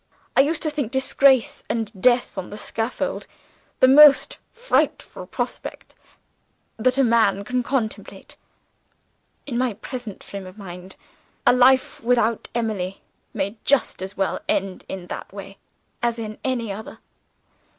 [0.35, 3.27] I used to think disgrace, and death on the scaffold,
[3.81, 5.93] the most frightful prospect
[6.77, 8.35] that a man can contemplate.
[9.45, 10.95] In my present frame of mind,
[11.45, 15.59] a life without Emily may just as well end in that way
[16.01, 16.97] as in any other.